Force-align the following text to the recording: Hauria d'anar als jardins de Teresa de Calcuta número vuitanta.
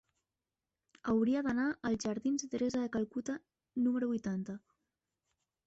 Hauria 1.11 1.43
d'anar 1.47 1.65
als 1.89 2.07
jardins 2.07 2.45
de 2.45 2.49
Teresa 2.55 2.81
de 2.85 2.89
Calcuta 2.97 3.37
número 3.85 4.13
vuitanta. 4.15 4.59